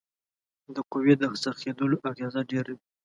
د 0.75 0.77
قوې 0.91 1.13
د 1.21 1.23
څرخیدلو 1.43 1.97
اغیزه 2.09 2.41
ډیره 2.51 2.71
وي. 2.77 2.85